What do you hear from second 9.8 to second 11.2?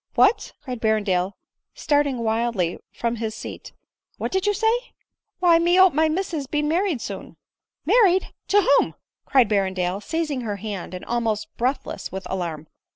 seizing her hand, and